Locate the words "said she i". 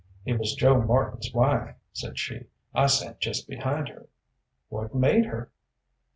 1.93-2.87